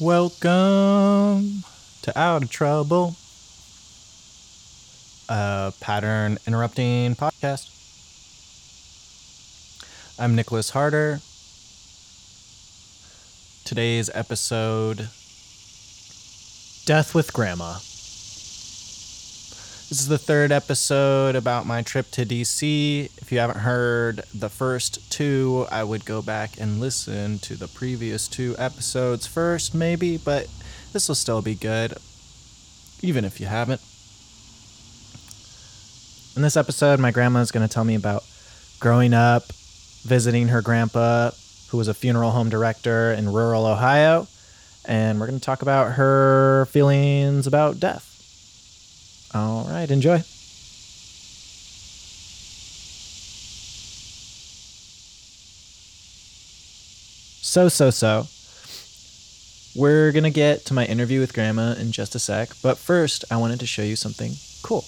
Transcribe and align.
Welcome 0.00 1.62
to 2.02 2.18
Out 2.18 2.42
of 2.42 2.50
Trouble, 2.50 3.14
a 5.28 5.72
pattern 5.80 6.38
interrupting 6.48 7.14
podcast. 7.14 7.70
I'm 10.18 10.34
Nicholas 10.34 10.70
Harder. 10.70 11.20
Today's 13.64 14.10
episode 14.12 15.08
Death 16.86 17.14
with 17.14 17.32
Grandma. 17.32 17.78
This 19.90 20.00
is 20.00 20.08
the 20.08 20.16
third 20.16 20.50
episode 20.50 21.36
about 21.36 21.66
my 21.66 21.82
trip 21.82 22.10
to 22.12 22.24
DC. 22.24 23.04
If 23.18 23.30
you 23.30 23.38
haven't 23.38 23.58
heard 23.58 24.22
the 24.34 24.48
first 24.48 25.12
two, 25.12 25.66
I 25.70 25.84
would 25.84 26.06
go 26.06 26.22
back 26.22 26.58
and 26.58 26.80
listen 26.80 27.38
to 27.40 27.54
the 27.54 27.68
previous 27.68 28.26
two 28.26 28.54
episodes 28.56 29.26
first, 29.26 29.74
maybe, 29.74 30.16
but 30.16 30.48
this 30.94 31.06
will 31.06 31.14
still 31.14 31.42
be 31.42 31.54
good, 31.54 31.92
even 33.02 33.26
if 33.26 33.38
you 33.38 33.46
haven't. 33.46 33.82
In 36.34 36.40
this 36.40 36.56
episode, 36.56 36.98
my 36.98 37.10
grandma 37.10 37.40
is 37.40 37.52
going 37.52 37.68
to 37.68 37.72
tell 37.72 37.84
me 37.84 37.94
about 37.94 38.24
growing 38.80 39.12
up, 39.12 39.44
visiting 40.02 40.48
her 40.48 40.62
grandpa, 40.62 41.30
who 41.68 41.76
was 41.76 41.88
a 41.88 41.94
funeral 41.94 42.30
home 42.30 42.48
director 42.48 43.12
in 43.12 43.30
rural 43.30 43.66
Ohio, 43.66 44.28
and 44.86 45.20
we're 45.20 45.26
going 45.26 45.38
to 45.38 45.44
talk 45.44 45.60
about 45.60 45.92
her 45.92 46.66
feelings 46.70 47.46
about 47.46 47.78
death. 47.78 48.13
All 49.34 49.66
right, 49.68 49.90
enjoy. 49.90 50.22
So, 57.42 57.68
so, 57.68 57.90
so. 57.90 58.28
We're 59.76 60.12
going 60.12 60.24
to 60.24 60.30
get 60.30 60.64
to 60.66 60.74
my 60.74 60.86
interview 60.86 61.18
with 61.18 61.34
Grandma 61.34 61.72
in 61.72 61.90
just 61.90 62.14
a 62.14 62.20
sec, 62.20 62.50
but 62.62 62.78
first, 62.78 63.24
I 63.28 63.36
wanted 63.36 63.58
to 63.58 63.66
show 63.66 63.82
you 63.82 63.96
something 63.96 64.34
cool. 64.62 64.84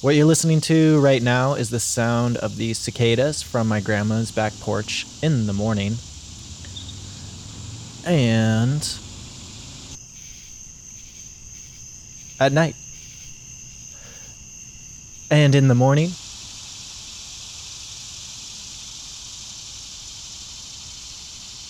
What 0.00 0.16
you're 0.16 0.26
listening 0.26 0.60
to 0.62 1.00
right 1.00 1.22
now 1.22 1.54
is 1.54 1.70
the 1.70 1.78
sound 1.78 2.36
of 2.36 2.56
the 2.56 2.74
cicadas 2.74 3.42
from 3.42 3.68
my 3.68 3.80
grandma's 3.80 4.32
back 4.32 4.52
porch 4.60 5.06
in 5.22 5.46
the 5.46 5.52
morning. 5.52 5.94
And 8.04 8.82
at 12.40 12.52
night. 12.52 12.74
And 15.30 15.54
in 15.54 15.68
the 15.68 15.74
morning. 15.74 16.10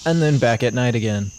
And 0.06 0.22
then 0.22 0.38
back 0.38 0.62
at 0.62 0.72
night 0.72 0.94
again. 0.94 1.32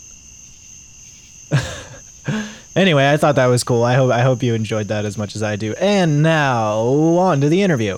anyway, 2.75 3.09
I 3.09 3.17
thought 3.17 3.35
that 3.35 3.47
was 3.47 3.63
cool. 3.63 3.83
I 3.83 3.95
hope 3.95 4.11
I 4.11 4.21
hope 4.21 4.43
you 4.43 4.53
enjoyed 4.53 4.89
that 4.89 5.05
as 5.05 5.17
much 5.17 5.35
as 5.35 5.41
I 5.41 5.55
do. 5.55 5.73
And 5.79 6.21
now 6.21 6.77
on 6.77 7.41
to 7.41 7.49
the 7.49 7.63
interview. 7.63 7.97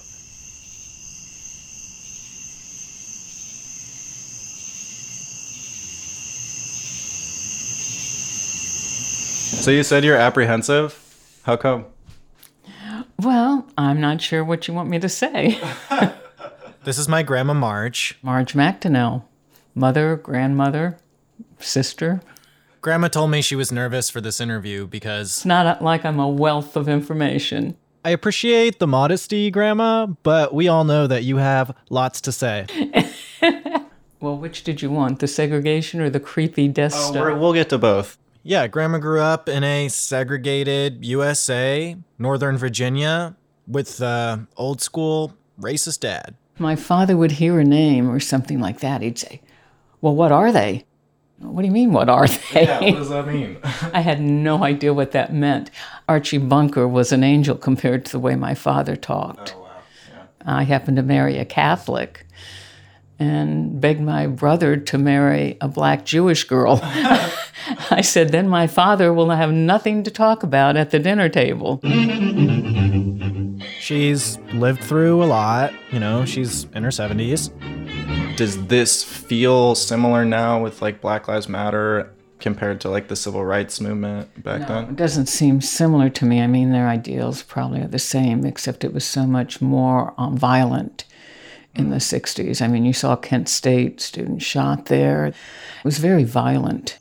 So 9.62 9.70
you 9.70 9.84
said 9.84 10.04
you're 10.04 10.18
apprehensive? 10.18 10.98
How 11.44 11.56
come? 11.56 11.91
Well, 13.22 13.68
I'm 13.78 14.00
not 14.02 14.22
sure 14.22 14.44
what 14.44 14.68
you 14.68 14.74
want 14.74 14.90
me 14.90 15.00
to 15.00 15.10
say. 15.10 15.60
This 16.84 16.98
is 16.98 17.08
my 17.08 17.22
grandma 17.22 17.54
Marge. 17.54 18.18
Marge 18.24 18.54
McDonnell, 18.54 19.22
mother, 19.76 20.16
grandmother, 20.16 20.98
sister. 21.60 22.22
Grandma 22.82 23.08
told 23.08 23.30
me 23.30 23.44
she 23.44 23.56
was 23.56 23.72
nervous 23.72 24.10
for 24.10 24.20
this 24.20 24.42
interview 24.42 24.88
because 24.88 25.28
It's 25.38 25.46
not 25.46 25.84
like 25.84 26.04
I'm 26.06 26.20
a 26.20 26.28
wealth 26.28 26.76
of 26.76 26.90
information. 26.90 27.78
I 28.04 28.10
appreciate 28.10 28.80
the 28.80 28.88
modesty, 28.88 29.52
Grandma, 29.52 30.08
but 30.08 30.56
we 30.56 30.68
all 30.68 30.84
know 30.84 31.06
that 31.06 31.24
you 31.24 31.38
have 31.38 31.72
lots 31.92 32.20
to 32.22 32.32
say. 32.32 32.66
Well, 34.20 34.38
which 34.38 34.64
did 34.64 34.82
you 34.84 34.90
want, 34.92 35.20
the 35.20 35.28
segregation 35.28 36.00
or 36.02 36.10
the 36.10 36.20
creepy 36.20 36.68
death 36.68 36.94
Oh, 36.96 37.12
stuff? 37.12 37.40
we'll 37.40 37.54
get 37.54 37.70
to 37.70 37.78
both. 37.80 38.18
Yeah, 38.44 38.68
Grandma 38.68 38.98
grew 38.98 39.20
up 39.20 39.48
in 39.48 39.64
a 39.64 39.88
segregated 39.88 41.06
USA, 41.06 41.96
Northern 42.18 42.58
Virginia, 42.58 43.36
with 43.68 44.02
uh, 44.02 44.40
old 44.58 44.82
school 44.82 45.34
racist 45.60 46.00
dad. 46.00 46.36
My 46.58 46.76
father 46.76 47.16
would 47.16 47.34
hear 47.34 47.60
a 47.60 47.64
name 47.64 48.10
or 48.10 48.20
something 48.20 48.60
like 48.60 48.80
that. 48.80 49.02
He'd 49.02 49.20
say, 49.20 49.42
Well, 50.02 50.16
what 50.16 50.32
are 50.32 50.52
they? 50.52 50.86
What 51.38 51.62
do 51.62 51.68
you 51.68 51.72
mean, 51.74 51.92
what 51.92 52.08
are 52.10 52.28
they? 52.28 52.64
Yeah, 52.66 52.80
What 52.82 52.96
does 52.98 53.10
that 53.10 53.28
mean? 53.28 53.58
I 53.64 54.02
had 54.02 54.22
no 54.22 54.64
idea 54.64 54.94
what 54.94 55.12
that 55.12 55.34
meant. 55.34 55.72
Archie 56.08 56.38
Bunker 56.38 56.88
was 56.88 57.12
an 57.12 57.24
angel 57.24 57.56
compared 57.56 58.06
to 58.06 58.12
the 58.12 58.20
way 58.20 58.36
my 58.36 58.54
father 58.54 58.96
talked. 58.96 59.56
Oh 59.56 59.62
wow! 59.62 60.28
I 60.46 60.64
happened 60.64 60.98
to 60.98 61.04
marry 61.04 61.38
a 61.38 61.46
Catholic 61.46 62.28
and 63.22 63.80
begged 63.80 64.02
my 64.02 64.26
brother 64.26 64.76
to 64.76 64.98
marry 64.98 65.56
a 65.62 65.68
black 65.68 66.06
Jewish 66.06 66.44
girl. 66.46 66.80
I 67.92 68.02
said, 68.02 68.32
then 68.32 68.50
my 68.50 68.66
father 68.66 69.14
will 69.14 69.30
have 69.30 69.52
nothing 69.52 70.02
to 70.04 70.12
talk 70.12 70.42
about 70.42 70.76
at 70.76 70.90
the 70.90 70.98
dinner 70.98 71.30
table. 71.30 71.80
She's 73.80 74.40
lived 74.54 74.84
through 74.84 75.24
a 75.24 75.26
lot, 75.26 75.72
you 75.92 76.00
know, 76.00 76.26
she's 76.26 76.64
in 76.74 76.84
her 76.84 76.90
70s. 76.90 77.52
Does 78.38 78.66
this 78.66 79.04
feel 79.04 79.76
similar 79.76 80.26
now 80.26 80.60
with 80.64 80.82
like 80.82 81.00
Black 81.00 81.28
Lives 81.28 81.48
Matter 81.48 82.12
compared 82.40 82.82
to 82.82 82.90
like 82.90 83.08
the 83.08 83.16
civil 83.16 83.46
rights 83.46 83.80
movement 83.80 84.44
back 84.44 84.62
It 84.62 84.68
then? 84.68 84.84
It 84.86 84.96
doesn't 84.96 85.28
seem 85.28 85.62
similar 85.62 86.10
to 86.10 86.26
me. 86.26 86.42
I 86.42 86.48
mean, 86.48 86.72
their 86.72 86.88
ideals 86.88 87.44
probably 87.44 87.82
are 87.82 87.88
the 87.88 88.00
same, 88.00 88.48
except 88.48 88.84
it 88.84 88.94
was 88.94 89.06
so 89.06 89.28
much 89.28 89.62
more 89.62 90.16
um, 90.18 90.36
violent 90.36 91.06
in 91.76 91.90
the 91.90 91.98
60s. 91.98 92.62
I 92.62 92.68
mean, 92.68 92.86
you 92.86 92.94
saw 92.94 93.16
Kent 93.16 93.50
State 93.50 94.02
students 94.02 94.46
shot 94.46 94.86
there. 94.86 95.28
It 95.28 95.36
was 95.84 95.98
very 95.98 96.24
violent. 96.24 97.00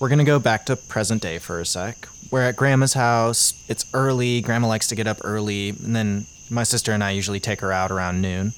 We're 0.00 0.08
gonna 0.08 0.24
go 0.24 0.40
back 0.40 0.66
to 0.66 0.76
present 0.76 1.22
day 1.22 1.38
for 1.38 1.60
a 1.60 1.66
sec. 1.66 2.08
We're 2.30 2.42
at 2.42 2.56
Grandma's 2.56 2.94
house. 2.94 3.64
It's 3.68 3.84
early. 3.94 4.40
Grandma 4.40 4.66
likes 4.66 4.88
to 4.88 4.96
get 4.96 5.06
up 5.06 5.18
early, 5.22 5.70
and 5.70 5.94
then 5.94 6.26
my 6.50 6.64
sister 6.64 6.92
and 6.92 7.04
I 7.04 7.10
usually 7.10 7.40
take 7.40 7.60
her 7.60 7.72
out 7.72 7.90
around 7.90 8.20
noon. 8.20 8.52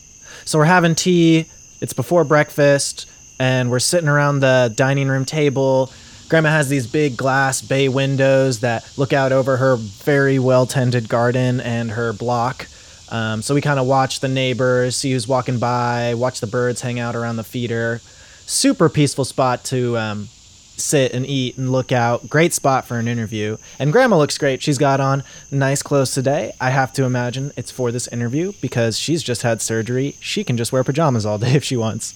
So 0.44 0.58
we're 0.58 0.64
having 0.64 0.94
tea. 0.94 1.46
It's 1.80 1.92
before 1.92 2.24
breakfast, 2.24 3.06
and 3.38 3.70
we're 3.70 3.78
sitting 3.78 4.08
around 4.08 4.40
the 4.40 4.72
dining 4.74 5.08
room 5.08 5.24
table. 5.24 5.92
Grandma 6.28 6.48
has 6.48 6.68
these 6.68 6.86
big 6.86 7.16
glass 7.16 7.60
bay 7.60 7.88
windows 7.88 8.60
that 8.60 8.90
look 8.96 9.12
out 9.12 9.32
over 9.32 9.58
her 9.58 9.76
very 9.76 10.38
well 10.38 10.66
tended 10.66 11.08
garden 11.08 11.60
and 11.60 11.90
her 11.90 12.12
block. 12.12 12.68
Um, 13.14 13.42
so 13.42 13.54
we 13.54 13.60
kind 13.60 13.78
of 13.78 13.86
watch 13.86 14.18
the 14.18 14.26
neighbors, 14.26 14.96
see 14.96 15.12
who's 15.12 15.28
walking 15.28 15.60
by, 15.60 16.14
watch 16.14 16.40
the 16.40 16.48
birds 16.48 16.80
hang 16.80 16.98
out 16.98 17.14
around 17.14 17.36
the 17.36 17.44
feeder. 17.44 18.00
Super 18.44 18.88
peaceful 18.88 19.24
spot 19.24 19.62
to 19.66 19.96
um, 19.96 20.28
sit 20.76 21.12
and 21.12 21.24
eat 21.24 21.56
and 21.56 21.70
look 21.70 21.92
out. 21.92 22.28
Great 22.28 22.52
spot 22.52 22.88
for 22.88 22.98
an 22.98 23.06
interview. 23.06 23.56
And 23.78 23.92
grandma 23.92 24.18
looks 24.18 24.36
great. 24.36 24.62
She's 24.62 24.78
got 24.78 24.98
on 24.98 25.22
nice 25.52 25.80
clothes 25.80 26.12
today. 26.12 26.54
I 26.60 26.70
have 26.70 26.92
to 26.94 27.04
imagine 27.04 27.52
it's 27.56 27.70
for 27.70 27.92
this 27.92 28.08
interview 28.08 28.50
because 28.60 28.98
she's 28.98 29.22
just 29.22 29.42
had 29.42 29.62
surgery. 29.62 30.16
She 30.18 30.42
can 30.42 30.56
just 30.56 30.72
wear 30.72 30.82
pajamas 30.82 31.24
all 31.24 31.38
day 31.44 31.54
if 31.54 31.62
she 31.62 31.76
wants. 31.76 32.14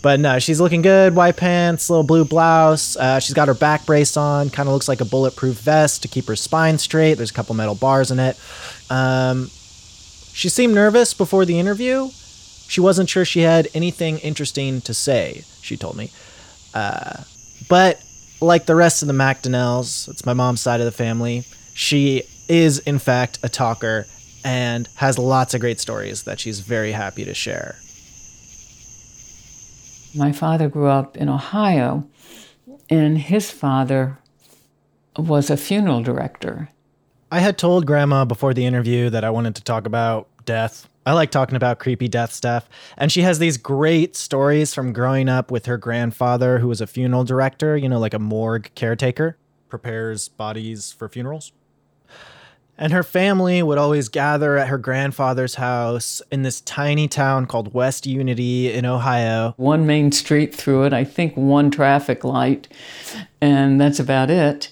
But 0.00 0.18
no, 0.18 0.38
she's 0.38 0.62
looking 0.62 0.80
good. 0.80 1.14
White 1.14 1.36
pants, 1.36 1.90
little 1.90 2.04
blue 2.04 2.24
blouse. 2.24 2.96
Uh, 2.96 3.20
she's 3.20 3.34
got 3.34 3.48
her 3.48 3.54
back 3.54 3.84
brace 3.84 4.16
on. 4.16 4.48
Kind 4.48 4.66
of 4.66 4.72
looks 4.72 4.88
like 4.88 5.02
a 5.02 5.04
bulletproof 5.04 5.60
vest 5.60 6.00
to 6.00 6.08
keep 6.08 6.26
her 6.26 6.36
spine 6.36 6.78
straight. 6.78 7.14
There's 7.14 7.32
a 7.32 7.34
couple 7.34 7.54
metal 7.54 7.74
bars 7.74 8.10
in 8.10 8.18
it. 8.18 8.38
Um, 8.88 9.50
she 10.38 10.48
seemed 10.48 10.72
nervous 10.72 11.14
before 11.14 11.44
the 11.44 11.58
interview. 11.58 12.08
She 12.68 12.80
wasn't 12.80 13.08
sure 13.08 13.24
she 13.24 13.40
had 13.40 13.66
anything 13.74 14.18
interesting 14.18 14.80
to 14.82 14.94
say, 14.94 15.42
she 15.62 15.76
told 15.76 15.96
me. 15.96 16.12
Uh, 16.72 17.24
but 17.68 18.00
like 18.40 18.66
the 18.66 18.76
rest 18.76 19.02
of 19.02 19.08
the 19.08 19.14
McDonnells, 19.14 20.08
it's 20.08 20.24
my 20.24 20.34
mom's 20.34 20.60
side 20.60 20.78
of 20.78 20.86
the 20.86 20.92
family, 20.92 21.42
she 21.74 22.22
is 22.48 22.78
in 22.78 23.00
fact 23.00 23.40
a 23.42 23.48
talker 23.48 24.06
and 24.44 24.88
has 24.94 25.18
lots 25.18 25.54
of 25.54 25.60
great 25.60 25.80
stories 25.80 26.22
that 26.22 26.38
she's 26.38 26.60
very 26.60 26.92
happy 26.92 27.24
to 27.24 27.34
share. 27.34 27.74
My 30.14 30.30
father 30.30 30.68
grew 30.68 30.86
up 30.86 31.16
in 31.16 31.28
Ohio, 31.28 32.06
and 32.88 33.18
his 33.18 33.50
father 33.50 34.18
was 35.16 35.50
a 35.50 35.56
funeral 35.56 36.00
director. 36.00 36.68
I 37.30 37.40
had 37.40 37.58
told 37.58 37.84
grandma 37.84 38.24
before 38.24 38.54
the 38.54 38.64
interview 38.64 39.10
that 39.10 39.22
I 39.22 39.30
wanted 39.30 39.54
to 39.56 39.62
talk 39.62 39.84
about 39.84 40.27
death. 40.48 40.88
I 41.04 41.12
like 41.12 41.30
talking 41.30 41.56
about 41.56 41.78
creepy 41.78 42.08
death 42.08 42.32
stuff. 42.32 42.68
And 42.96 43.12
she 43.12 43.20
has 43.20 43.38
these 43.38 43.58
great 43.58 44.16
stories 44.16 44.72
from 44.74 44.94
growing 44.94 45.28
up 45.28 45.50
with 45.50 45.66
her 45.66 45.76
grandfather, 45.76 46.58
who 46.58 46.68
was 46.68 46.80
a 46.80 46.86
funeral 46.86 47.24
director, 47.24 47.76
you 47.76 47.86
know, 47.86 47.98
like 47.98 48.14
a 48.14 48.18
morgue 48.18 48.70
caretaker, 48.74 49.36
prepares 49.68 50.28
bodies 50.28 50.90
for 50.90 51.06
funerals. 51.06 51.52
And 52.78 52.92
her 52.94 53.02
family 53.02 53.62
would 53.62 53.76
always 53.76 54.08
gather 54.08 54.56
at 54.56 54.68
her 54.68 54.78
grandfather's 54.78 55.56
house 55.56 56.22
in 56.30 56.44
this 56.44 56.62
tiny 56.62 57.08
town 57.08 57.44
called 57.46 57.74
West 57.74 58.06
Unity 58.06 58.72
in 58.72 58.86
Ohio. 58.86 59.52
One 59.58 59.86
main 59.86 60.12
street 60.12 60.54
through 60.54 60.84
it, 60.84 60.92
I 60.94 61.04
think 61.04 61.36
one 61.36 61.70
traffic 61.70 62.24
light, 62.24 62.68
and 63.40 63.78
that's 63.78 63.98
about 63.98 64.30
it. 64.30 64.70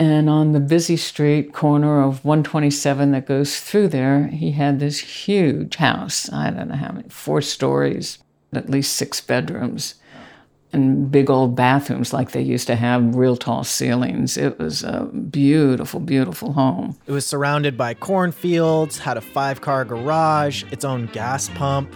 And 0.00 0.30
on 0.30 0.52
the 0.52 0.60
busy 0.60 0.96
street 0.96 1.52
corner 1.52 2.02
of 2.02 2.24
127 2.24 3.10
that 3.12 3.26
goes 3.26 3.60
through 3.60 3.88
there, 3.88 4.28
he 4.28 4.52
had 4.52 4.78
this 4.78 4.98
huge 5.00 5.76
house. 5.76 6.32
I 6.32 6.50
don't 6.50 6.68
know 6.68 6.76
how 6.76 6.92
many, 6.92 7.08
four 7.08 7.42
stories, 7.42 8.18
at 8.52 8.70
least 8.70 8.94
six 8.94 9.20
bedrooms 9.20 9.94
and 10.72 11.10
big 11.10 11.30
old 11.30 11.56
bathrooms 11.56 12.12
like 12.12 12.32
they 12.32 12.42
used 12.42 12.66
to 12.66 12.76
have 12.76 13.14
real 13.14 13.36
tall 13.36 13.64
ceilings. 13.64 14.36
It 14.36 14.58
was 14.58 14.82
a 14.82 15.04
beautiful, 15.06 16.00
beautiful 16.00 16.52
home. 16.52 16.98
It 17.06 17.12
was 17.12 17.26
surrounded 17.26 17.76
by 17.76 17.94
cornfields, 17.94 18.98
had 18.98 19.16
a 19.16 19.20
five 19.20 19.60
car 19.60 19.84
garage, 19.84 20.64
its 20.70 20.84
own 20.84 21.06
gas 21.06 21.48
pump. 21.50 21.92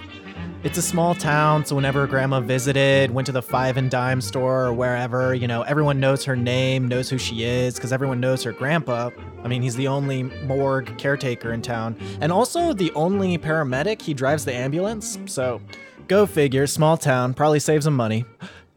It's 0.64 0.78
a 0.78 0.82
small 0.82 1.16
town, 1.16 1.66
so 1.66 1.74
whenever 1.74 2.06
grandma 2.06 2.38
visited, 2.38 3.10
went 3.10 3.26
to 3.26 3.32
the 3.32 3.42
five 3.42 3.76
and 3.76 3.90
dime 3.90 4.20
store 4.20 4.66
or 4.66 4.72
wherever, 4.72 5.34
you 5.34 5.48
know, 5.48 5.62
everyone 5.62 5.98
knows 5.98 6.24
her 6.24 6.36
name, 6.36 6.86
knows 6.86 7.10
who 7.10 7.18
she 7.18 7.42
is, 7.42 7.74
because 7.74 7.92
everyone 7.92 8.20
knows 8.20 8.44
her 8.44 8.52
grandpa. 8.52 9.10
I 9.42 9.48
mean, 9.48 9.60
he's 9.60 9.74
the 9.74 9.88
only 9.88 10.22
morgue 10.22 10.96
caretaker 10.98 11.52
in 11.52 11.62
town, 11.62 11.98
and 12.20 12.30
also 12.30 12.72
the 12.72 12.92
only 12.92 13.38
paramedic. 13.38 14.00
He 14.00 14.14
drives 14.14 14.44
the 14.44 14.54
ambulance, 14.54 15.18
so 15.26 15.60
go 16.06 16.26
figure, 16.26 16.68
small 16.68 16.96
town, 16.96 17.34
probably 17.34 17.58
saves 17.58 17.84
him 17.84 17.96
money. 17.96 18.24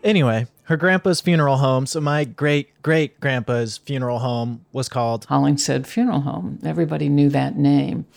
Anyway, 0.04 0.48
her 0.64 0.78
grandpa's 0.78 1.22
funeral 1.22 1.58
home, 1.58 1.86
so 1.86 2.02
my 2.02 2.24
great 2.24 2.82
great 2.82 3.20
grandpa's 3.20 3.78
funeral 3.78 4.18
home 4.18 4.66
was 4.74 4.90
called 4.90 5.26
Hollingshead 5.26 5.86
Funeral 5.86 6.22
Home. 6.22 6.58
Everybody 6.66 7.10
knew 7.10 7.30
that 7.30 7.56
name. 7.56 8.08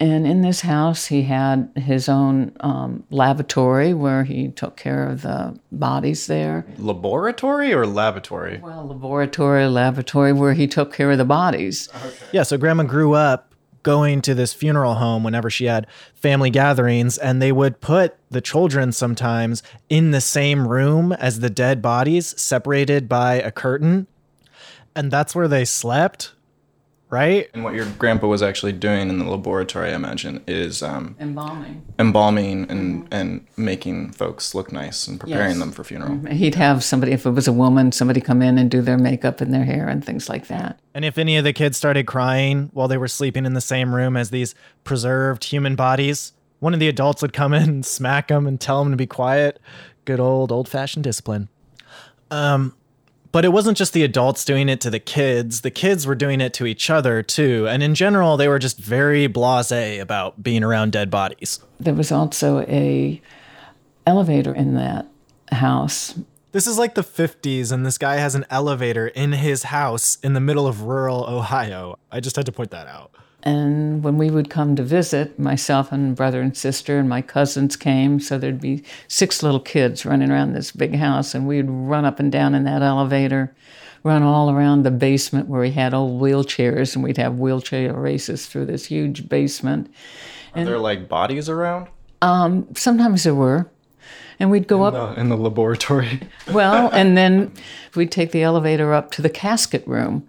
And 0.00 0.26
in 0.26 0.42
this 0.42 0.60
house, 0.60 1.06
he 1.06 1.22
had 1.22 1.70
his 1.74 2.08
own 2.08 2.52
um, 2.60 3.02
lavatory 3.10 3.94
where 3.94 4.22
he 4.22 4.48
took 4.48 4.76
care 4.76 5.08
of 5.08 5.22
the 5.22 5.58
bodies 5.72 6.28
there. 6.28 6.64
Laboratory 6.78 7.72
or 7.72 7.84
lavatory? 7.84 8.60
Well, 8.62 8.86
laboratory, 8.86 9.66
lavatory, 9.66 10.32
where 10.32 10.52
he 10.52 10.68
took 10.68 10.92
care 10.92 11.10
of 11.10 11.18
the 11.18 11.24
bodies. 11.24 11.88
Okay. 11.94 12.14
Yeah, 12.32 12.44
so 12.44 12.56
grandma 12.56 12.84
grew 12.84 13.14
up 13.14 13.48
going 13.82 14.20
to 14.22 14.34
this 14.34 14.52
funeral 14.52 14.94
home 14.94 15.24
whenever 15.24 15.50
she 15.50 15.64
had 15.64 15.86
family 16.14 16.50
gatherings 16.50 17.16
and 17.16 17.40
they 17.40 17.52
would 17.52 17.80
put 17.80 18.16
the 18.30 18.40
children 18.40 18.92
sometimes 18.92 19.62
in 19.88 20.10
the 20.10 20.20
same 20.20 20.68
room 20.68 21.12
as 21.12 21.40
the 21.40 21.50
dead 21.50 21.80
bodies 21.80 22.38
separated 22.40 23.08
by 23.08 23.34
a 23.34 23.50
curtain 23.50 24.06
and 24.94 25.10
that's 25.10 25.34
where 25.34 25.48
they 25.48 25.64
slept 25.64 26.32
right? 27.10 27.48
And 27.54 27.64
what 27.64 27.74
your 27.74 27.86
grandpa 27.98 28.26
was 28.26 28.42
actually 28.42 28.72
doing 28.72 29.08
in 29.08 29.18
the 29.18 29.24
laboratory, 29.24 29.90
I 29.90 29.94
imagine, 29.94 30.42
is 30.46 30.82
um, 30.82 31.16
embalming, 31.18 31.82
embalming, 31.98 32.70
and 32.70 33.04
mm-hmm. 33.04 33.14
and 33.14 33.46
making 33.56 34.12
folks 34.12 34.54
look 34.54 34.72
nice 34.72 35.06
and 35.06 35.18
preparing 35.18 35.50
yes. 35.50 35.58
them 35.58 35.72
for 35.72 35.84
funeral. 35.84 36.12
Mm-hmm. 36.12 36.26
He'd 36.28 36.54
have 36.54 36.84
somebody, 36.84 37.12
if 37.12 37.26
it 37.26 37.30
was 37.30 37.48
a 37.48 37.52
woman, 37.52 37.92
somebody 37.92 38.20
come 38.20 38.42
in 38.42 38.58
and 38.58 38.70
do 38.70 38.82
their 38.82 38.98
makeup 38.98 39.40
and 39.40 39.52
their 39.52 39.64
hair 39.64 39.88
and 39.88 40.04
things 40.04 40.28
like 40.28 40.48
that. 40.48 40.78
And 40.94 41.04
if 41.04 41.18
any 41.18 41.36
of 41.36 41.44
the 41.44 41.52
kids 41.52 41.76
started 41.76 42.06
crying 42.06 42.70
while 42.72 42.88
they 42.88 42.98
were 42.98 43.08
sleeping 43.08 43.46
in 43.46 43.54
the 43.54 43.60
same 43.60 43.94
room 43.94 44.16
as 44.16 44.30
these 44.30 44.54
preserved 44.84 45.44
human 45.44 45.76
bodies, 45.76 46.32
one 46.60 46.74
of 46.74 46.80
the 46.80 46.88
adults 46.88 47.22
would 47.22 47.32
come 47.32 47.54
in 47.54 47.62
and 47.62 47.86
smack 47.86 48.28
them 48.28 48.46
and 48.46 48.60
tell 48.60 48.82
them 48.82 48.92
to 48.92 48.96
be 48.96 49.06
quiet. 49.06 49.60
Good 50.04 50.20
old 50.20 50.50
old 50.50 50.68
fashioned 50.68 51.04
discipline. 51.04 51.48
Um, 52.30 52.74
but 53.38 53.44
it 53.44 53.50
wasn't 53.50 53.78
just 53.78 53.92
the 53.92 54.02
adults 54.02 54.44
doing 54.44 54.68
it 54.68 54.80
to 54.80 54.90
the 54.90 54.98
kids. 54.98 55.60
The 55.60 55.70
kids 55.70 56.08
were 56.08 56.16
doing 56.16 56.40
it 56.40 56.52
to 56.54 56.66
each 56.66 56.90
other 56.90 57.22
too. 57.22 57.68
And 57.68 57.84
in 57.84 57.94
general, 57.94 58.36
they 58.36 58.48
were 58.48 58.58
just 58.58 58.80
very 58.80 59.28
blasé 59.28 60.00
about 60.00 60.42
being 60.42 60.64
around 60.64 60.90
dead 60.90 61.08
bodies. 61.08 61.60
There 61.78 61.94
was 61.94 62.10
also 62.10 62.62
a 62.62 63.22
elevator 64.08 64.52
in 64.52 64.74
that 64.74 65.06
house. 65.52 66.18
This 66.50 66.66
is 66.66 66.78
like 66.78 66.94
the 66.94 67.02
50s 67.02 67.70
and 67.70 67.84
this 67.84 67.98
guy 67.98 68.16
has 68.16 68.34
an 68.34 68.46
elevator 68.48 69.08
in 69.08 69.32
his 69.32 69.64
house 69.64 70.16
in 70.22 70.32
the 70.32 70.40
middle 70.40 70.66
of 70.66 70.82
rural 70.82 71.26
Ohio. 71.28 71.98
I 72.10 72.20
just 72.20 72.36
had 72.36 72.46
to 72.46 72.52
point 72.52 72.70
that 72.70 72.86
out. 72.86 73.10
And 73.42 74.02
when 74.02 74.16
we 74.16 74.30
would 74.30 74.48
come 74.48 74.74
to 74.76 74.82
visit, 74.82 75.38
myself 75.38 75.92
and 75.92 76.16
brother 76.16 76.40
and 76.40 76.56
sister 76.56 76.98
and 76.98 77.08
my 77.08 77.20
cousins 77.20 77.76
came, 77.76 78.18
so 78.18 78.38
there'd 78.38 78.60
be 78.60 78.82
six 79.08 79.42
little 79.42 79.60
kids 79.60 80.06
running 80.06 80.30
around 80.30 80.54
this 80.54 80.72
big 80.72 80.96
house, 80.96 81.34
and 81.34 81.46
we'd 81.46 81.68
run 81.68 82.04
up 82.04 82.18
and 82.18 82.32
down 82.32 82.54
in 82.54 82.64
that 82.64 82.82
elevator, 82.82 83.54
run 84.02 84.24
all 84.24 84.50
around 84.50 84.82
the 84.82 84.90
basement 84.90 85.48
where 85.48 85.60
we 85.60 85.70
had 85.70 85.94
old 85.94 86.20
wheelchairs, 86.20 86.96
and 86.96 87.04
we'd 87.04 87.16
have 87.16 87.38
wheelchair 87.38 87.94
races 87.94 88.46
through 88.46 88.66
this 88.66 88.86
huge 88.86 89.28
basement. 89.28 89.86
Are 90.54 90.58
and, 90.58 90.66
there 90.66 90.78
like 90.78 91.08
bodies 91.08 91.48
around? 91.48 91.88
Um, 92.20 92.66
sometimes 92.74 93.22
there 93.22 93.36
were. 93.36 93.70
And 94.40 94.50
we'd 94.50 94.68
go 94.68 94.86
in 94.86 94.94
up 94.94 95.14
the, 95.14 95.20
in 95.20 95.28
the 95.28 95.36
laboratory. 95.36 96.20
well, 96.52 96.88
and 96.92 97.16
then 97.16 97.52
we'd 97.94 98.12
take 98.12 98.32
the 98.32 98.42
elevator 98.42 98.94
up 98.94 99.10
to 99.12 99.22
the 99.22 99.30
casket 99.30 99.86
room. 99.86 100.28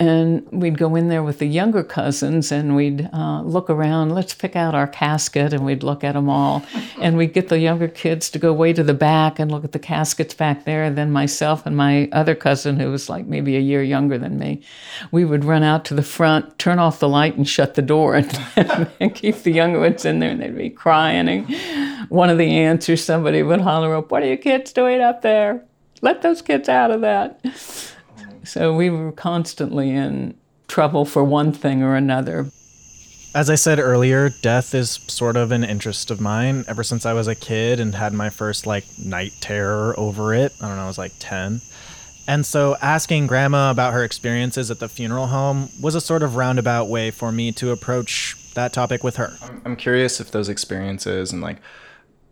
And 0.00 0.44
we'd 0.50 0.76
go 0.76 0.96
in 0.96 1.08
there 1.08 1.22
with 1.22 1.38
the 1.38 1.46
younger 1.46 1.84
cousins 1.84 2.50
and 2.50 2.74
we'd 2.74 3.08
uh, 3.12 3.42
look 3.42 3.70
around 3.70 4.10
let's 4.10 4.34
pick 4.34 4.56
out 4.56 4.74
our 4.74 4.88
casket 4.88 5.52
and 5.52 5.64
we'd 5.64 5.84
look 5.84 6.02
at 6.02 6.12
them 6.12 6.28
all. 6.28 6.64
And 7.00 7.18
we'd 7.18 7.34
get 7.34 7.48
the 7.48 7.58
younger 7.58 7.88
kids 7.88 8.30
to 8.30 8.38
go 8.38 8.52
way 8.52 8.72
to 8.72 8.82
the 8.82 8.94
back 8.94 9.38
and 9.38 9.50
look 9.50 9.62
at 9.64 9.72
the 9.72 9.78
caskets 9.78 10.32
back 10.32 10.64
there. 10.64 10.82
And 10.84 10.96
then 10.96 11.12
myself 11.12 11.66
and 11.66 11.76
my 11.76 12.08
other 12.12 12.34
cousin 12.34 12.80
who 12.80 12.90
was 12.90 13.10
like 13.10 13.26
maybe 13.26 13.56
a 13.56 13.60
year 13.60 13.82
younger 13.82 14.16
than 14.16 14.38
me 14.38 14.62
we 15.10 15.24
would 15.24 15.44
run 15.44 15.62
out 15.62 15.84
to 15.86 15.94
the 15.94 16.02
front 16.02 16.58
turn 16.58 16.78
off 16.78 16.98
the 16.98 17.08
light 17.08 17.36
and 17.36 17.46
shut 17.48 17.74
the 17.74 17.82
door 17.82 18.14
and, 18.56 18.90
and 19.00 19.14
keep 19.14 19.42
the 19.42 19.52
younger 19.52 19.80
ones 19.80 20.04
in 20.04 20.18
there 20.18 20.30
and 20.30 20.40
they'd 20.40 20.56
be 20.56 20.70
crying 20.70 21.28
and 21.28 21.46
one 22.08 22.30
of 22.30 22.38
the 22.38 22.50
aunts 22.50 22.88
or 22.88 22.96
somebody 22.96 23.42
would 23.42 23.60
holler 23.60 23.94
up 23.94 24.10
what 24.10 24.22
are 24.22 24.26
you 24.26 24.36
kids 24.36 24.72
doing 24.72 25.00
up 25.00 25.22
there 25.22 25.62
let 26.02 26.22
those 26.22 26.42
kids 26.42 26.68
out 26.68 26.90
of 26.90 27.00
that 27.00 27.40
so 28.44 28.74
we 28.74 28.90
were 28.90 29.12
constantly 29.12 29.90
in 29.90 30.34
trouble 30.68 31.04
for 31.04 31.24
one 31.24 31.52
thing 31.52 31.82
or 31.82 31.94
another. 31.94 32.46
As 33.34 33.50
I 33.50 33.56
said 33.56 33.80
earlier, 33.80 34.30
death 34.42 34.74
is 34.74 34.90
sort 35.08 35.36
of 35.36 35.50
an 35.50 35.64
interest 35.64 36.10
of 36.10 36.20
mine 36.20 36.64
ever 36.68 36.84
since 36.84 37.04
I 37.04 37.12
was 37.12 37.26
a 37.26 37.34
kid 37.34 37.80
and 37.80 37.94
had 37.94 38.12
my 38.12 38.30
first 38.30 38.66
like 38.66 38.84
night 39.04 39.32
terror 39.40 39.94
over 39.98 40.34
it. 40.34 40.52
I 40.60 40.68
don't 40.68 40.76
know, 40.76 40.84
I 40.84 40.86
was 40.86 40.98
like 40.98 41.12
10. 41.18 41.60
And 42.26 42.46
so 42.46 42.76
asking 42.80 43.26
grandma 43.26 43.70
about 43.70 43.92
her 43.92 44.04
experiences 44.04 44.70
at 44.70 44.78
the 44.78 44.88
funeral 44.88 45.26
home 45.26 45.68
was 45.82 45.94
a 45.94 46.00
sort 46.00 46.22
of 46.22 46.36
roundabout 46.36 46.88
way 46.88 47.10
for 47.10 47.32
me 47.32 47.52
to 47.52 47.70
approach 47.70 48.36
that 48.54 48.72
topic 48.72 49.02
with 49.02 49.16
her. 49.16 49.36
I'm 49.64 49.76
curious 49.76 50.20
if 50.20 50.30
those 50.30 50.48
experiences 50.48 51.32
and 51.32 51.42
like 51.42 51.58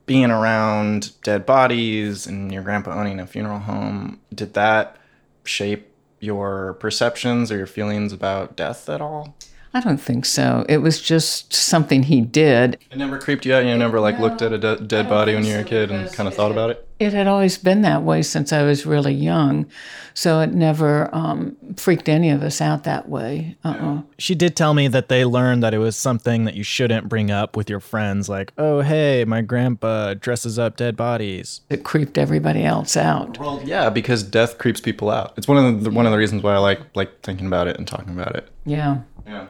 being 0.07 0.31
around 0.31 1.13
dead 1.23 1.47
bodies 1.47 2.27
and 2.27 2.53
your 2.53 2.63
grandpa 2.63 2.99
owning 2.99 3.21
a 3.21 3.27
funeral 3.27 3.61
home, 3.61 4.21
did 4.35 4.55
that 4.55 4.97
shape 5.45 5.89
your 6.21 6.75
perceptions 6.75 7.51
or 7.51 7.57
your 7.57 7.67
feelings 7.67 8.13
about 8.13 8.57
death 8.57 8.89
at 8.89 9.01
all? 9.01 9.35
I 9.75 9.81
don't 9.81 10.01
think 10.01 10.27
so. 10.27 10.67
It 10.69 10.79
was 10.79 11.01
just 11.01 11.53
something 11.53 12.03
he 12.03 12.21
did. 12.21 12.79
It 12.91 12.99
never 12.99 13.19
creeped 13.19 13.47
you 13.47 13.55
out. 13.55 13.65
You 13.65 13.75
never 13.77 14.01
like 14.01 14.17
no, 14.17 14.23
looked 14.27 14.43
at 14.43 14.53
a 14.53 14.59
de- 14.59 14.81
dead 14.81 15.09
body 15.09 15.35
when 15.35 15.47
you 15.47 15.55
were 15.55 15.61
a 15.61 15.65
kid 15.65 15.91
and 15.91 16.13
kind 16.13 16.29
of 16.29 16.35
thought 16.35 16.51
about 16.51 16.71
it. 16.71 16.87
It 16.99 17.15
had 17.15 17.27
always 17.27 17.57
been 17.57 17.81
that 17.83 18.03
way 18.03 18.23
since 18.23 18.53
I 18.53 18.63
was 18.63 18.85
really 18.85 19.15
young, 19.15 19.67
so 20.15 20.41
it 20.41 20.53
never 20.53 21.13
um, 21.13 21.57
freaked 21.77 22.09
any 22.09 22.31
of 22.31 22.43
us 22.43 22.61
out 22.61 22.85
that 22.85 23.09
way. 23.09 23.57
Uh-uh. 23.65 24.03
She 24.19 24.35
did 24.35 24.55
tell 24.55 24.73
me 24.75 24.89
that 24.89 25.09
they 25.09 25.25
learned 25.25 25.63
that 25.63 25.75
it 25.75 25.79
was 25.79 25.97
something 25.97 26.45
that 26.45 26.55
you 26.55 26.63
shouldn't 26.63 27.09
bring 27.09 27.31
up 27.31 27.57
with 27.57 27.69
your 27.71 27.81
friends, 27.81 28.29
like, 28.29 28.53
"Oh, 28.59 28.83
hey, 28.83 29.25
my 29.25 29.41
grandpa 29.41 30.15
dresses 30.15 30.59
up 30.59 30.77
dead 30.77 30.97
bodies." 30.97 31.63
It 31.71 31.83
creeped 31.83 32.19
everybody 32.19 32.63
else 32.63 32.97
out. 32.97 33.39
Well, 33.39 33.61
yeah, 33.65 33.89
because 33.89 34.23
death 34.23 34.59
creeps 34.59 34.81
people 34.81 35.11
out. 35.11 35.33
It's 35.37 35.49
one 35.49 35.65
of 35.65 35.83
the 35.83 35.91
one 35.91 36.05
of 36.07 36.13
the 36.13 36.19
reasons 36.19 36.43
why 36.43 36.55
I 36.55 36.59
like 36.59 36.81
like 36.95 37.23
thinking 37.23 37.47
about 37.47 37.67
it 37.69 37.79
and 37.79 37.89
talking 37.89 38.13
about 38.13 38.37
it. 38.37 38.49
Yeah. 38.65 38.99
Yeah. 39.27 39.47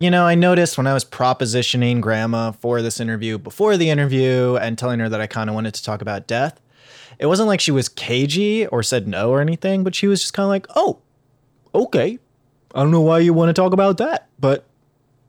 You 0.00 0.10
know, 0.10 0.24
I 0.24 0.34
noticed 0.34 0.78
when 0.78 0.86
I 0.86 0.94
was 0.94 1.04
propositioning 1.04 2.00
grandma 2.00 2.52
for 2.52 2.80
this 2.80 3.00
interview 3.00 3.36
before 3.36 3.76
the 3.76 3.90
interview 3.90 4.56
and 4.56 4.78
telling 4.78 4.98
her 4.98 5.10
that 5.10 5.20
I 5.20 5.26
kind 5.26 5.50
of 5.50 5.54
wanted 5.54 5.74
to 5.74 5.84
talk 5.84 6.00
about 6.00 6.26
death, 6.26 6.58
it 7.18 7.26
wasn't 7.26 7.48
like 7.48 7.60
she 7.60 7.70
was 7.70 7.90
cagey 7.90 8.66
or 8.66 8.82
said 8.82 9.06
no 9.06 9.30
or 9.30 9.42
anything, 9.42 9.84
but 9.84 9.94
she 9.94 10.06
was 10.06 10.22
just 10.22 10.32
kind 10.32 10.44
of 10.44 10.48
like, 10.48 10.66
oh, 10.74 11.00
okay. 11.74 12.18
I 12.74 12.80
don't 12.80 12.90
know 12.90 13.02
why 13.02 13.18
you 13.18 13.34
want 13.34 13.50
to 13.50 13.52
talk 13.52 13.74
about 13.74 13.98
that, 13.98 14.28
but 14.38 14.64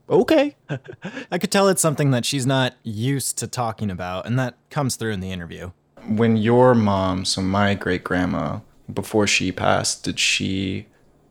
okay. 0.09 0.55
I 1.31 1.37
could 1.37 1.51
tell 1.51 1.67
it's 1.67 1.81
something 1.81 2.11
that 2.11 2.23
she's 2.23 2.45
not 2.45 2.75
used 2.81 3.37
to 3.39 3.47
talking 3.47 3.91
about, 3.91 4.25
and 4.25 4.39
that 4.39 4.55
comes 4.69 4.95
through 4.95 5.11
in 5.11 5.19
the 5.19 5.33
interview. 5.33 5.71
When 6.07 6.37
your 6.37 6.75
mom, 6.75 7.25
so 7.25 7.41
my 7.41 7.73
great 7.73 8.05
grandma, 8.05 8.59
before 8.91 9.27
she 9.27 9.51
passed, 9.51 10.05
did 10.05 10.17
she 10.17 10.87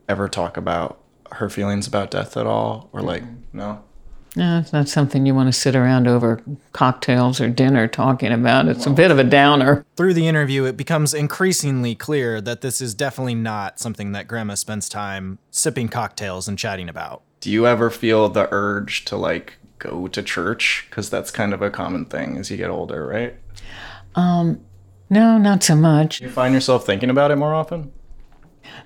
ever 0.07 0.29
talk 0.29 0.57
about 0.57 1.00
her 1.33 1.49
feelings 1.49 1.87
about 1.87 2.11
death 2.11 2.37
at 2.37 2.45
all 2.45 2.89
or 2.93 3.01
like 3.01 3.23
mm-hmm. 3.23 3.57
no 3.57 3.83
No, 4.35 4.59
it's 4.59 4.73
not 4.73 4.87
something 4.87 5.25
you 5.25 5.35
want 5.35 5.51
to 5.53 5.59
sit 5.59 5.75
around 5.75 6.07
over 6.07 6.41
cocktails 6.71 7.41
or 7.41 7.49
dinner 7.49 7.87
talking 7.87 8.31
about. 8.31 8.67
It's 8.67 8.85
a 8.85 8.91
bit 8.91 9.11
of 9.11 9.19
a 9.19 9.23
downer. 9.23 9.85
Through 9.95 10.13
the 10.13 10.27
interview, 10.27 10.65
it 10.65 10.77
becomes 10.77 11.13
increasingly 11.13 11.95
clear 11.95 12.39
that 12.41 12.61
this 12.61 12.79
is 12.79 12.93
definitely 12.93 13.35
not 13.35 13.79
something 13.79 14.13
that 14.13 14.27
Grandma 14.27 14.55
spends 14.55 14.87
time 14.87 15.39
sipping 15.49 15.89
cocktails 15.89 16.47
and 16.47 16.57
chatting 16.57 16.87
about. 16.87 17.23
Do 17.41 17.49
you 17.49 17.67
ever 17.67 17.89
feel 17.89 18.29
the 18.29 18.47
urge 18.51 19.03
to 19.05 19.17
like 19.17 19.57
go 19.79 20.07
to 20.07 20.21
church? 20.21 20.85
Because 20.89 21.09
that's 21.09 21.31
kind 21.31 21.53
of 21.53 21.61
a 21.61 21.69
common 21.69 22.05
thing 22.05 22.37
as 22.37 22.49
you 22.49 22.57
get 22.57 22.69
older, 22.69 23.05
right? 23.05 23.35
Um, 24.15 24.61
no, 25.09 25.37
not 25.37 25.61
so 25.63 25.75
much. 25.75 26.21
You 26.21 26.29
find 26.29 26.53
yourself 26.53 26.85
thinking 26.85 27.09
about 27.09 27.31
it 27.31 27.35
more 27.35 27.53
often? 27.53 27.91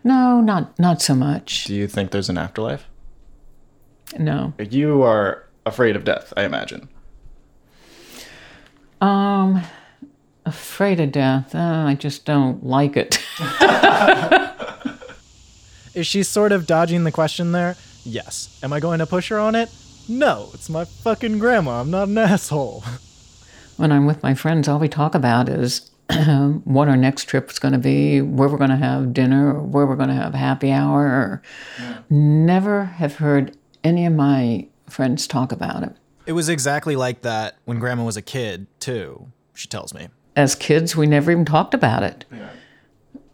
No, 0.03 0.41
not 0.41 0.77
not 0.79 1.01
so 1.01 1.15
much. 1.15 1.65
Do 1.65 1.75
you 1.75 1.87
think 1.87 2.11
there's 2.11 2.29
an 2.29 2.37
afterlife? 2.37 2.85
No. 4.17 4.53
You 4.59 5.01
are 5.03 5.43
afraid 5.65 5.95
of 5.95 6.03
death, 6.03 6.31
I 6.37 6.43
imagine. 6.43 6.89
Um, 9.01 9.61
afraid 10.45 10.99
of 10.99 11.11
death. 11.11 11.55
Uh, 11.55 11.85
I 11.87 11.95
just 11.95 12.25
don't 12.25 12.63
like 12.63 12.95
it. 12.97 13.19
Is 15.95 16.05
she 16.07 16.23
sort 16.23 16.51
of 16.51 16.67
dodging 16.67 17.03
the 17.03 17.11
question 17.11 17.51
there? 17.51 17.75
Yes. 18.03 18.59
Am 18.61 18.73
I 18.73 18.79
going 18.79 18.99
to 18.99 19.05
push 19.05 19.29
her 19.29 19.39
on 19.39 19.55
it? 19.55 19.69
No, 20.07 20.49
it's 20.53 20.69
my 20.69 20.85
fucking 20.85 21.39
grandma. 21.39 21.81
I'm 21.81 21.89
not 21.89 22.09
an 22.09 22.17
asshole. 22.17 22.83
when 23.77 23.91
I'm 23.91 24.05
with 24.05 24.21
my 24.21 24.33
friends, 24.33 24.67
all 24.67 24.79
we 24.79 24.89
talk 24.89 25.15
about 25.15 25.49
is 25.49 25.89
what 26.65 26.87
our 26.87 26.97
next 26.97 27.25
trip 27.25 27.49
is 27.49 27.59
going 27.59 27.71
to 27.73 27.79
be, 27.79 28.21
where 28.21 28.47
we're 28.47 28.57
going 28.57 28.69
to 28.69 28.75
have 28.75 29.13
dinner, 29.13 29.55
or 29.55 29.61
where 29.61 29.85
we're 29.85 29.95
going 29.95 30.09
to 30.09 30.15
have 30.15 30.33
happy 30.33 30.71
hour. 30.71 31.05
Or 31.05 31.41
Yeah. 31.79 31.97
Never 32.09 32.85
have 32.85 33.15
heard 33.15 33.57
any 33.83 34.05
of 34.05 34.13
my 34.13 34.67
friends 34.87 35.27
talk 35.27 35.51
about 35.51 35.83
it. 35.83 35.95
It 36.25 36.33
was 36.33 36.49
exactly 36.49 36.95
like 36.95 37.21
that 37.21 37.57
when 37.65 37.79
Grandma 37.79 38.03
was 38.03 38.17
a 38.17 38.21
kid, 38.21 38.67
too, 38.79 39.27
she 39.53 39.67
tells 39.67 39.93
me. 39.93 40.09
As 40.35 40.55
kids, 40.55 40.95
we 40.95 41.05
never 41.07 41.31
even 41.31 41.45
talked 41.45 41.73
about 41.73 42.03
it. 42.03 42.25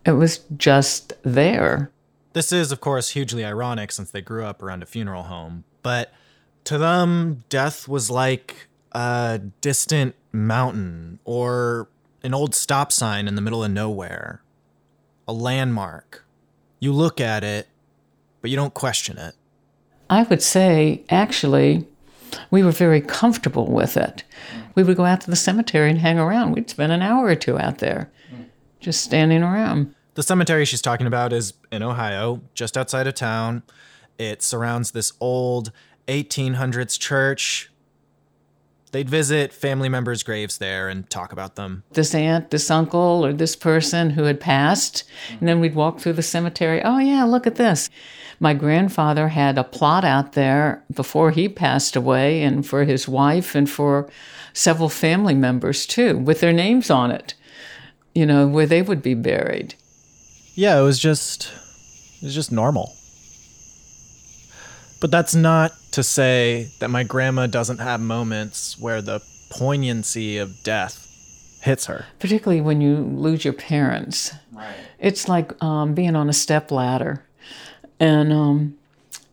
It 0.06 0.12
was 0.12 0.40
just 0.58 1.14
there. 1.24 1.92
This 2.34 2.52
is, 2.52 2.72
of 2.72 2.82
course, 2.82 3.10
hugely 3.10 3.44
ironic 3.46 3.92
since 3.92 4.12
they 4.12 4.22
grew 4.22 4.46
up 4.46 4.62
around 4.64 4.84
a 4.84 4.86
funeral 4.86 5.24
home, 5.24 5.64
but 5.84 6.14
to 6.66 6.78
them, 6.78 7.44
death 7.50 7.88
was 7.88 8.10
like 8.10 8.68
a 8.94 9.42
distant 9.62 10.16
mountain 10.32 11.20
or 11.26 11.88
an 12.24 12.34
old 12.34 12.56
stop 12.56 12.92
sign 12.92 13.28
in 13.28 13.36
the 13.36 13.42
middle 13.42 13.64
of 13.64 13.72
nowhere, 13.72 14.42
a 15.28 15.34
landmark. 15.34 16.26
You 16.80 16.94
look 16.94 17.20
at 17.22 17.44
it, 17.44 17.68
but 18.42 18.50
you 18.50 18.56
don't 18.56 18.74
question 18.74 19.18
it. 19.18 19.36
I 20.10 20.24
would 20.24 20.42
say, 20.42 21.04
actually, 21.10 21.88
we 22.50 22.64
were 22.64 22.72
very 22.72 23.02
comfortable 23.02 23.68
with 23.72 23.98
it. 23.98 24.24
We 24.76 24.84
would 24.84 24.98
go 24.98 25.06
out 25.06 25.22
to 25.22 25.30
the 25.30 25.36
cemetery 25.36 25.90
and 25.90 26.00
hang 26.00 26.20
around. 26.20 26.52
We'd 26.52 26.70
spend 26.70 26.92
an 26.92 27.02
hour 27.02 27.26
or 27.26 27.36
two 27.36 27.58
out 27.58 27.80
there 27.80 28.12
just 28.80 29.02
standing 29.02 29.44
around. 29.44 29.94
The 30.16 30.24
cemetery 30.24 30.66
she's 30.66 30.82
talking 30.82 31.08
about 31.08 31.32
is 31.32 31.54
in 31.72 31.84
Ohio, 31.84 32.42
just 32.54 32.78
outside 32.78 33.08
of 33.08 33.14
town. 33.14 33.64
It 34.18 34.44
surrounds 34.44 34.92
this 34.92 35.14
old 35.20 35.72
1800s 36.08 37.00
church. 37.00 37.71
They'd 38.92 39.10
visit 39.10 39.54
family 39.54 39.88
members' 39.88 40.22
graves 40.22 40.58
there 40.58 40.90
and 40.90 41.10
talk 41.10 41.32
about 41.32 41.56
them. 41.56 41.84
This 41.94 42.14
aunt, 42.14 42.50
this 42.50 42.70
uncle, 42.70 43.26
or 43.26 43.32
this 43.32 43.56
person 43.56 44.12
who 44.12 44.24
had 44.24 44.42
passed. 44.42 45.06
And 45.40 45.48
then 45.48 45.62
we'd 45.62 45.76
walk 45.76 46.00
through 46.00 46.14
the 46.14 46.22
cemetery. 46.22 46.82
Oh, 46.84 46.98
yeah, 46.98 47.24
look 47.24 47.48
at 47.48 47.56
this. 47.56 47.90
My 48.42 48.54
grandfather 48.54 49.30
had 49.30 49.58
a 49.58 49.64
plot 49.64 50.04
out 50.04 50.34
there 50.34 50.84
before 50.94 51.32
he 51.32 51.48
passed 51.48 51.96
away, 51.96 52.42
and 52.42 52.66
for 52.68 52.84
his 52.84 53.08
wife 53.08 53.56
and 53.56 53.70
for 53.70 54.10
several 54.52 54.90
family 54.90 55.36
members 55.36 55.86
too, 55.86 56.18
with 56.18 56.42
their 56.42 56.52
names 56.52 56.90
on 56.90 57.12
it, 57.12 57.36
you 58.14 58.26
know, 58.26 58.48
where 58.48 58.66
they 58.66 58.82
would 58.82 59.02
be 59.02 59.14
buried. 59.14 59.76
Yeah, 60.56 60.80
it 60.80 60.84
was 60.84 61.00
just 61.00 61.52
it 62.22 62.26
was 62.26 62.36
just 62.36 62.52
normal. 62.52 62.92
But 65.00 65.12
that's 65.12 65.34
not 65.34 65.72
to 65.92 66.04
say 66.04 66.72
that 66.80 66.90
my 66.90 67.04
grandma 67.04 67.48
doesn't 67.48 67.80
have 67.80 68.00
moments 68.00 68.80
where 68.80 69.02
the 69.02 69.22
poignancy 69.50 70.38
of 70.38 70.64
death 70.64 71.08
hits 71.62 71.86
her. 71.86 72.06
particularly 72.20 72.62
when 72.62 72.82
you 72.82 72.96
lose 72.98 73.46
your 73.46 73.54
parents. 73.54 74.34
Right. 74.52 74.74
It's 75.00 75.28
like 75.28 75.62
um, 75.64 75.94
being 75.94 76.16
on 76.16 76.30
a 76.30 76.34
step 76.34 76.72
ladder, 76.72 77.24
and 78.00 78.34
um, 78.34 78.78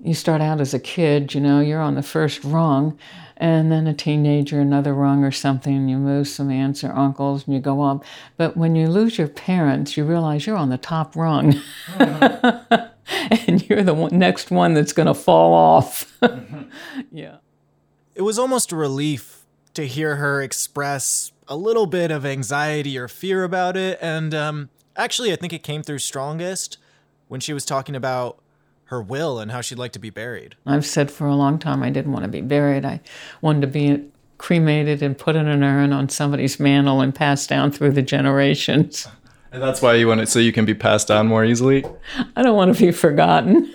you 0.02 0.14
start 0.14 0.40
out 0.40 0.60
as 0.60 0.74
a 0.74 0.78
kid. 0.78 1.34
You 1.34 1.40
know, 1.40 1.60
you're 1.60 1.80
on 1.80 1.94
the 1.94 2.02
first 2.02 2.44
rung, 2.44 2.98
and 3.36 3.72
then 3.72 3.86
a 3.86 3.94
teenager, 3.94 4.60
another 4.60 4.92
rung 4.92 5.24
or 5.24 5.30
something. 5.30 5.74
And 5.74 5.90
you 5.90 5.96
move 5.96 6.28
some 6.28 6.50
aunts 6.50 6.84
or 6.84 6.92
uncles, 6.92 7.46
and 7.46 7.54
you 7.54 7.60
go 7.60 7.82
up. 7.82 8.04
But 8.36 8.56
when 8.56 8.76
you 8.76 8.88
lose 8.88 9.16
your 9.16 9.28
parents, 9.28 9.96
you 9.96 10.04
realize 10.04 10.46
you're 10.46 10.56
on 10.56 10.70
the 10.70 10.78
top 10.78 11.16
rung. 11.16 11.54
and 13.46 13.68
you're 13.68 13.82
the 13.82 13.94
one, 13.94 14.16
next 14.18 14.50
one 14.50 14.74
that's 14.74 14.92
going 14.92 15.06
to 15.06 15.14
fall 15.14 15.54
off. 15.54 16.18
yeah. 17.12 17.36
It 18.14 18.22
was 18.22 18.38
almost 18.38 18.72
a 18.72 18.76
relief 18.76 19.44
to 19.74 19.86
hear 19.86 20.16
her 20.16 20.42
express 20.42 21.32
a 21.46 21.56
little 21.56 21.86
bit 21.86 22.10
of 22.10 22.26
anxiety 22.26 22.98
or 22.98 23.08
fear 23.08 23.44
about 23.44 23.76
it. 23.76 23.98
And 24.02 24.34
um, 24.34 24.70
actually, 24.96 25.32
I 25.32 25.36
think 25.36 25.52
it 25.52 25.62
came 25.62 25.82
through 25.82 25.98
strongest 25.98 26.78
when 27.28 27.40
she 27.40 27.52
was 27.52 27.64
talking 27.64 27.94
about 27.94 28.38
her 28.84 29.00
will 29.02 29.38
and 29.38 29.52
how 29.52 29.60
she'd 29.60 29.78
like 29.78 29.92
to 29.92 29.98
be 29.98 30.10
buried. 30.10 30.56
I've 30.66 30.86
said 30.86 31.10
for 31.10 31.26
a 31.26 31.34
long 31.34 31.58
time 31.58 31.82
I 31.82 31.90
didn't 31.90 32.12
want 32.12 32.24
to 32.24 32.30
be 32.30 32.40
buried. 32.40 32.84
I 32.84 33.00
wanted 33.40 33.60
to 33.60 33.66
be 33.66 34.04
cremated 34.38 35.02
and 35.02 35.16
put 35.16 35.36
in 35.36 35.46
an 35.46 35.62
urn 35.62 35.92
on 35.92 36.08
somebody's 36.08 36.58
mantle 36.58 37.00
and 37.00 37.14
passed 37.14 37.48
down 37.48 37.70
through 37.70 37.92
the 37.92 38.02
generations. 38.02 39.06
And 39.50 39.62
that's 39.62 39.80
why 39.80 39.94
you 39.94 40.08
want 40.08 40.20
it 40.20 40.28
so 40.28 40.38
you 40.38 40.52
can 40.52 40.64
be 40.64 40.74
passed 40.74 41.10
on 41.10 41.26
more 41.26 41.44
easily. 41.44 41.84
I 42.36 42.42
don't 42.42 42.56
want 42.56 42.76
to 42.76 42.80
be 42.80 42.92
forgotten. 42.92 43.72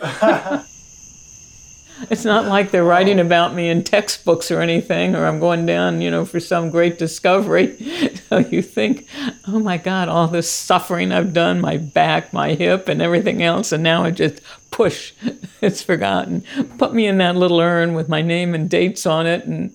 it's 2.09 2.25
not 2.25 2.45
like 2.45 2.71
they're 2.71 2.83
writing 2.83 3.19
about 3.19 3.53
me 3.53 3.69
in 3.69 3.83
textbooks 3.83 4.51
or 4.51 4.61
anything, 4.61 5.15
or 5.15 5.25
I'm 5.25 5.39
going 5.39 5.65
down, 5.65 6.01
you 6.01 6.11
know, 6.11 6.25
for 6.25 6.39
some 6.39 6.69
great 6.69 6.97
discovery. 6.99 7.75
So 8.33 8.39
you 8.39 8.63
think, 8.63 9.07
oh 9.47 9.59
my 9.59 9.77
God, 9.77 10.09
all 10.09 10.27
this 10.27 10.49
suffering 10.49 11.11
I've 11.11 11.33
done, 11.33 11.61
my 11.61 11.77
back, 11.77 12.33
my 12.33 12.55
hip, 12.55 12.87
and 12.87 12.99
everything 12.99 13.43
else, 13.43 13.71
and 13.71 13.83
now 13.83 14.03
I 14.03 14.09
just 14.09 14.41
push, 14.71 15.13
it's 15.61 15.83
forgotten. 15.83 16.43
Put 16.79 16.95
me 16.95 17.05
in 17.05 17.19
that 17.19 17.35
little 17.35 17.59
urn 17.59 17.93
with 17.93 18.09
my 18.09 18.23
name 18.23 18.55
and 18.55 18.67
dates 18.71 19.05
on 19.05 19.27
it, 19.27 19.45
and 19.45 19.71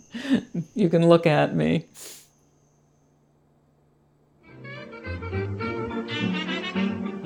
you 0.74 0.88
can 0.88 1.08
look 1.08 1.24
at 1.24 1.54
me. 1.54 1.84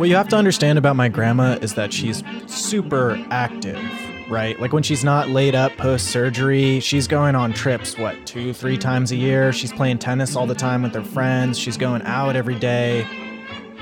What 0.03 0.09
you 0.09 0.17
have 0.17 0.31
to 0.31 0.37
understand 0.37 0.79
about 0.79 0.97
my 0.97 1.09
grandma 1.09 1.59
is 1.63 1.75
that 1.75 1.93
she's 1.93 2.25
super 2.49 3.25
active, 3.31 3.81
right? 4.29 4.59
Like 4.59 4.73
when 4.73 4.83
she's 4.83 5.05
not 5.05 5.29
laid 5.29 5.55
up 5.55 5.77
post 5.77 6.09
surgery, 6.09 6.81
she's 6.81 7.07
going 7.07 7.37
on 7.37 7.53
trips, 7.53 7.97
what, 7.97 8.17
two, 8.27 8.53
three 8.53 8.77
times 8.77 9.13
a 9.13 9.17
year? 9.17 9.53
She's 9.53 9.73
playing 9.73 9.99
tennis 9.99 10.35
all 10.35 10.45
the 10.45 10.57
time 10.57 10.83
with 10.83 10.93
her 10.95 11.05
friends, 11.05 11.57
she's 11.57 11.77
going 11.77 12.03
out 12.03 12.35
every 12.35 12.57
day. 12.57 13.07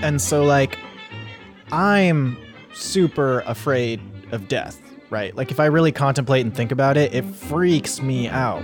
And 0.02 0.20
so, 0.20 0.44
like, 0.44 0.78
I'm 1.72 2.36
super 2.74 3.40
afraid 3.46 4.02
of 4.30 4.46
death, 4.46 4.78
right? 5.08 5.34
Like, 5.34 5.50
if 5.50 5.58
I 5.58 5.64
really 5.64 5.90
contemplate 5.90 6.44
and 6.44 6.54
think 6.54 6.70
about 6.70 6.98
it, 6.98 7.14
it 7.14 7.24
freaks 7.24 8.02
me 8.02 8.28
out. 8.28 8.62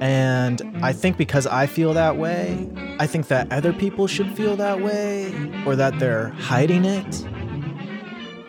And 0.00 0.62
I 0.82 0.92
think 0.92 1.16
because 1.16 1.46
I 1.46 1.66
feel 1.66 1.92
that 1.94 2.16
way, 2.16 2.68
I 3.00 3.06
think 3.06 3.28
that 3.28 3.52
other 3.52 3.72
people 3.72 4.06
should 4.06 4.36
feel 4.36 4.56
that 4.56 4.80
way 4.80 5.32
or 5.66 5.74
that 5.76 5.98
they're 5.98 6.28
hiding 6.30 6.84
it. 6.84 7.26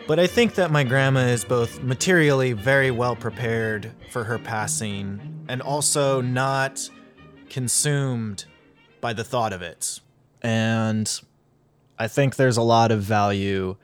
But 0.06 0.18
I 0.18 0.26
think 0.26 0.54
that 0.54 0.70
my 0.70 0.84
grandma 0.84 1.20
is 1.20 1.44
both 1.44 1.82
materially 1.82 2.52
very 2.52 2.90
well 2.90 3.14
prepared 3.14 3.92
for 4.10 4.24
her 4.24 4.38
passing 4.38 5.44
and 5.48 5.62
also 5.62 6.20
not 6.20 6.88
consumed 7.48 8.44
by 9.00 9.12
the 9.12 9.24
thought 9.24 9.52
of 9.52 9.62
it. 9.62 10.00
And 10.42 11.20
I 11.98 12.08
think 12.08 12.36
there's 12.36 12.56
a 12.56 12.62
lot 12.62 12.90
of 12.90 13.02
value 13.02 13.76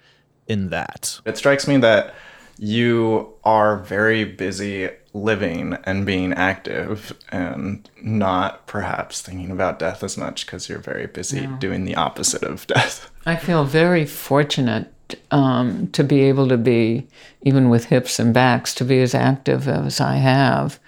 in 0.46 0.70
that. 0.70 1.20
It 1.24 1.36
strikes 1.36 1.68
me 1.68 1.76
that 1.78 2.14
you 2.58 3.34
are 3.44 3.78
very 3.78 4.24
busy 4.24 4.88
living 5.22 5.76
and 5.84 6.04
being 6.04 6.32
active 6.32 7.16
and 7.30 7.88
not 8.02 8.66
perhaps 8.66 9.22
thinking 9.22 9.50
about 9.50 9.78
death 9.78 10.02
as 10.02 10.16
much 10.16 10.46
because 10.46 10.68
you're 10.68 10.78
very 10.78 11.06
busy 11.06 11.46
doing 11.58 11.84
the 11.84 11.94
opposite 11.94 12.42
of 12.42 12.66
death. 12.66 13.10
I 13.24 13.36
feel 13.36 13.64
very 13.64 14.04
fortunate 14.04 14.92
um, 15.30 15.88
to 15.88 16.04
be 16.04 16.22
able 16.22 16.48
to 16.48 16.56
be, 16.56 17.06
even 17.42 17.68
with 17.68 17.86
hips 17.86 18.18
and 18.18 18.34
backs, 18.34 18.74
to 18.74 18.84
be 18.84 19.00
as 19.00 19.14
active 19.14 19.68
as 19.68 20.00
I 20.00 20.16
have. 20.16 20.78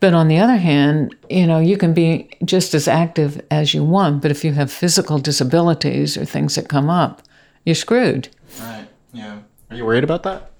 But 0.00 0.12
on 0.12 0.28
the 0.28 0.38
other 0.38 0.56
hand, 0.56 1.14
you 1.30 1.46
know, 1.46 1.60
you 1.60 1.78
can 1.78 1.94
be 1.94 2.28
just 2.44 2.74
as 2.74 2.88
active 2.88 3.40
as 3.50 3.72
you 3.72 3.82
want, 3.84 4.20
but 4.20 4.30
if 4.30 4.44
you 4.44 4.52
have 4.52 4.70
physical 4.70 5.18
disabilities 5.18 6.16
or 6.18 6.24
things 6.24 6.56
that 6.56 6.68
come 6.68 6.90
up, 6.90 7.22
you're 7.64 7.74
screwed. 7.74 8.28
Right. 8.60 8.86
Yeah. 9.12 9.38
Are 9.70 9.76
you 9.76 9.86
worried 9.86 10.04
about 10.04 10.22
that? 10.24 10.50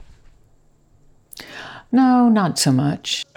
No, 1.95 2.29
not 2.29 2.59
so 2.59 2.73
much. 2.73 3.25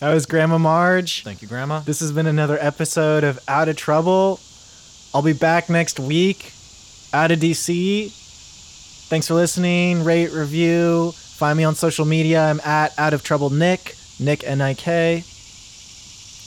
That 0.00 0.14
was 0.14 0.24
Grandma 0.24 0.56
Marge. 0.56 1.24
Thank 1.24 1.42
you, 1.42 1.48
Grandma. 1.48 1.80
This 1.80 2.00
has 2.00 2.10
been 2.10 2.26
another 2.26 2.56
episode 2.58 3.22
of 3.22 3.38
Out 3.46 3.68
of 3.68 3.76
Trouble. 3.76 4.40
I'll 5.12 5.20
be 5.20 5.34
back 5.34 5.68
next 5.68 6.00
week 6.00 6.54
out 7.12 7.30
of 7.30 7.38
DC. 7.38 8.10
Thanks 9.10 9.28
for 9.28 9.34
listening. 9.34 10.02
Rate, 10.02 10.32
review. 10.32 11.12
Find 11.12 11.58
me 11.58 11.64
on 11.64 11.74
social 11.74 12.06
media. 12.06 12.46
I'm 12.46 12.60
at 12.60 12.98
Out 12.98 13.12
of 13.12 13.22
Trouble 13.22 13.50
Nick. 13.50 13.94
Nick 14.18 14.42
N 14.42 14.62
I 14.62 14.72
K. 14.72 15.22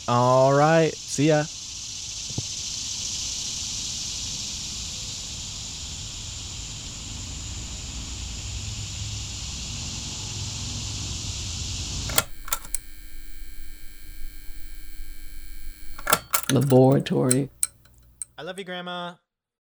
All 0.07 0.51
right. 0.51 0.91
See 0.91 1.27
ya. 1.27 1.43
Laboratory. 16.53 17.49
I 18.37 18.41
love 18.43 18.57
you, 18.57 18.65
Grandma. 18.65 19.15